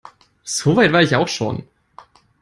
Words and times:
So 0.45 0.75
weit 0.77 0.91
war 0.93 1.03
ich 1.03 1.15
auch 1.15 1.27
schon. 1.27 1.61